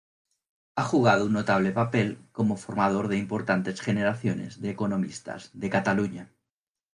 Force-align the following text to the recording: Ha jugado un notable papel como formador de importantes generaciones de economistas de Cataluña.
Ha 0.77 0.83
jugado 0.83 1.27
un 1.27 1.33
notable 1.33 1.73
papel 1.73 2.17
como 2.31 2.57
formador 2.57 3.07
de 3.07 3.19
importantes 3.19 3.81
generaciones 3.81 4.59
de 4.59 4.71
economistas 4.71 5.51
de 5.53 5.69
Cataluña. 5.69 6.31